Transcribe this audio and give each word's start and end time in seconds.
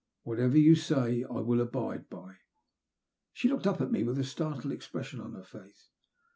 Whatever 0.23 0.57
you 0.57 0.73
say 0.73 1.23
I 1.25 1.41
will 1.41 1.61
abide 1.61 2.09
by." 2.09 2.37
She 3.33 3.47
looked 3.47 3.67
up 3.67 3.81
at 3.81 3.91
me 3.91 4.01
with 4.03 4.17
a 4.17 4.23
startled 4.23 4.73
expression 4.73 5.21
on 5.21 5.33
her 5.33 5.43
face. 5.43 5.91